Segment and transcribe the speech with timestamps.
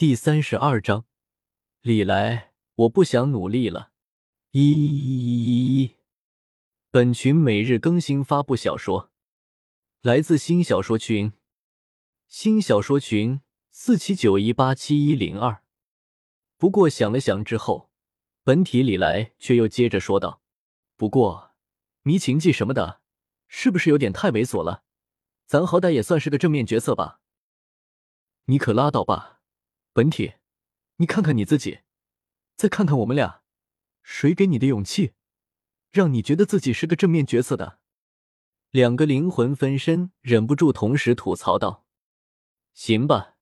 [0.00, 1.04] 第三十二章，
[1.82, 3.92] 李来，我不想努力了。
[4.50, 5.96] 一一一一一，
[6.90, 9.12] 本群每日更新发布小说，
[10.00, 11.34] 来自新小说群，
[12.26, 15.62] 新小说群四七九一八七一零二。
[16.56, 17.90] 不过想了想之后，
[18.42, 20.40] 本体李来却又接着说道
[20.96, 21.50] ：“不过
[22.00, 23.02] 迷情记什么的，
[23.48, 24.82] 是不是有点太猥琐了？
[25.44, 27.20] 咱好歹也算是个正面角色吧？
[28.46, 29.36] 你可拉倒吧！”
[30.00, 30.32] 本体，
[30.96, 31.80] 你看看你自己，
[32.56, 33.42] 再看看我们俩，
[34.02, 35.12] 谁给你的勇气，
[35.92, 37.80] 让你觉得自己是个正面角色的？
[38.70, 41.84] 两个灵魂分身忍不住同时吐槽道
[42.72, 43.36] ：“行吧，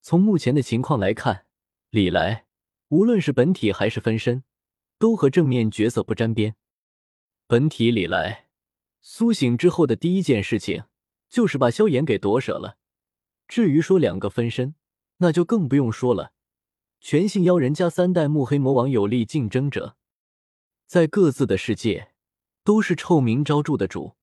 [0.00, 1.44] 从目前的情况来看，
[1.90, 2.46] 李来
[2.88, 4.44] 无论是本体还是分身，
[4.98, 6.56] 都和正面角色不沾边。
[7.46, 8.48] 本体李来
[9.02, 10.84] 苏醒之后的第一件事情，
[11.28, 12.78] 就是把萧炎给夺舍了。
[13.46, 14.74] 至于说两个分身，
[15.18, 16.32] 那就更不用说了，
[17.00, 19.96] 全信妖人加三代目黑魔王有力竞争者，
[20.86, 22.12] 在各自的世界
[22.64, 24.16] 都是臭名昭著的主。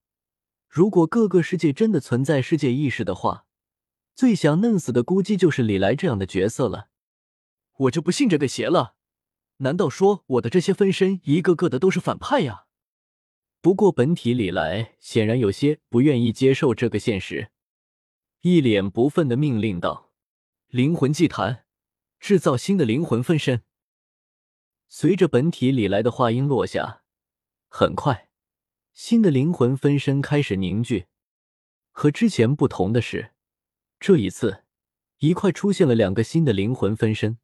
[0.68, 3.46] 如果各个世界真的存在世界意识的话，
[4.14, 6.90] 最想弄死的估计就是李来这样的角色了。
[7.78, 8.96] 我就不信这个邪了！
[9.58, 12.66] 难道说我的这些分身一个个的都是反派呀？
[13.62, 17.52] 不过本体李来显然有些不愿意接受这个现实，
[18.42, 20.05] 一脸不忿的命令道。
[20.76, 21.64] 灵魂祭坛，
[22.20, 23.64] 制造新的灵魂分身。
[24.90, 27.02] 随着本体里来的话音落下，
[27.70, 28.30] 很快，
[28.92, 31.06] 新的灵魂分身开始凝聚。
[31.94, 33.32] 和之前不同的是，
[34.02, 34.66] 这一次
[35.20, 37.38] 一块出现了两个新的灵魂分身。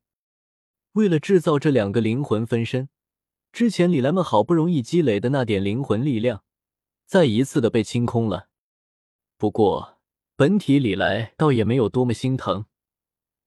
[0.92, 2.90] 为了制造这两个灵魂分身，
[3.54, 6.44] 之前李来们好不容易积累的那点灵魂力量，
[7.06, 8.50] 再一次的被清空了。
[9.38, 10.02] 不过，
[10.36, 12.66] 本体李来倒也没有多么心疼。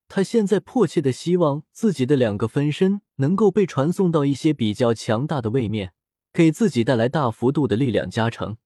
[0.07, 5.93] 他现在迫切的希望自己的两个分身能够被传送到一些比较强大的位面，
[6.33, 8.59] 给自己带来大幅度的力量加成。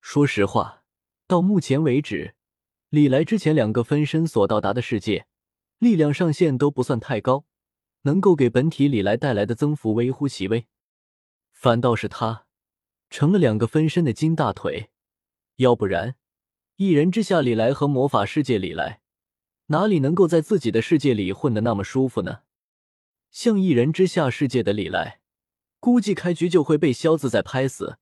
[0.00, 0.84] 说实话，
[1.26, 2.34] 到目前为止，
[2.90, 5.26] 李来之前两个分身所到达的世界，
[5.78, 7.44] 力量上限都不算太高，
[8.02, 10.66] 能够给本体李来带来的增幅微乎其微。
[11.52, 12.46] 反倒是他，
[13.10, 14.90] 成了两个分身的金大腿，
[15.56, 16.14] 要不然，
[16.76, 19.00] 一人之下李来和魔法世界李来。
[19.68, 22.40] 哪里能够在自己的世界里混得那么舒服呢？
[23.30, 25.20] 像一人之下世界的李来，
[25.78, 27.98] 估计开局就会被萧自在拍死；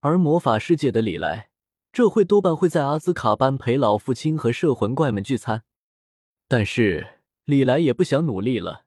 [0.00, 1.50] 而魔法世界的李来，
[1.92, 5.64] 这会多半会在阿兹卡班陪老父亲和摄魂怪们聚餐。
[6.46, 8.84] 但是李来也不想努力了。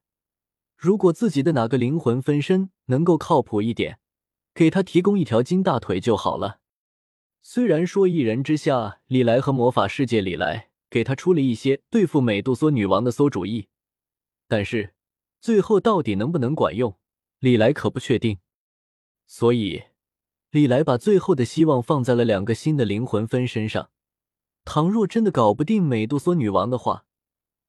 [0.78, 4.00] 如果自己的哪个灵魂分身能够靠谱一点，
[4.53, 6.59] 给他提供一条金大腿就好了。
[7.41, 10.66] 虽然说一人之下李来和魔法世界李来。
[10.90, 13.68] 给他出了一些对付美杜莎女王的馊主意，
[14.48, 14.94] 但是
[15.42, 16.98] 最后到底能不能管用，
[17.40, 18.40] 李来可不确定。
[19.26, 19.84] 所以，
[20.52, 23.92] 李来把最后的希望放在了两个新的灵魂分身上。
[24.64, 27.06] 倘若真的搞不定美杜莎女王的话，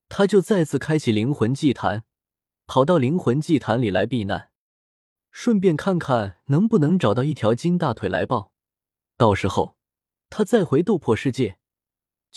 [0.08, 2.04] 他就再次开启灵魂祭坛，
[2.66, 4.50] 跑到灵魂祭坛里来避难，
[5.30, 8.52] 顺便看看能不能找到一条金大腿来抱。
[9.16, 9.76] 到时候，
[10.30, 11.57] 他再回斗破世界。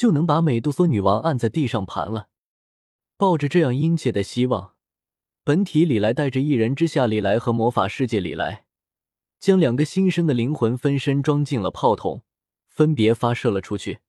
[0.01, 2.29] 就能把美杜莎女王按在地上盘了。
[3.17, 4.73] 抱着这样殷切的希望，
[5.43, 8.65] 本体里来带着一人之下里来和魔法世界里来，
[9.39, 12.23] 将两个新生的灵魂分身装进了炮筒，
[12.67, 13.99] 分别发射了出去。